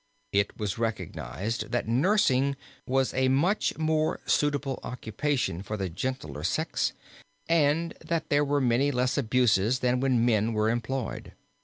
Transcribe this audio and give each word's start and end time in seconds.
It 0.31 0.57
was 0.57 0.79
recognized 0.79 1.71
that 1.71 1.87
nursing 1.87 2.55
was 2.87 3.13
a 3.13 3.27
much 3.27 3.77
more 3.77 4.19
suitable 4.25 4.79
occupation 4.81 5.61
for 5.61 5.77
the 5.77 5.89
gentler 5.89 6.43
sex 6.43 6.93
and 7.47 7.93
that 8.03 8.29
there 8.29 8.43
were 8.43 8.61
many 8.61 8.89
less 8.89 9.15
abuses 9.15 9.77
than 9.77 9.99
when 9.99 10.25
men 10.25 10.53
were 10.53 10.71
employed. 10.71 11.33